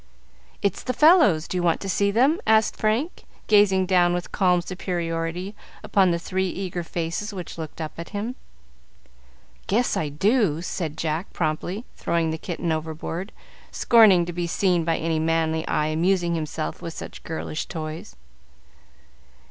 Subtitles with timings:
[0.63, 4.63] "It's the fellows; do you want to see them?" asked Frank, gazing down with calm
[4.63, 8.33] superiority upon the three eager faces which looked up at him.
[9.67, 13.31] "Guess I do!" and Jack promptly threw the kitten overboard,
[13.69, 18.15] scorning to be seen by any manly eye amusing himself with such girlish toys.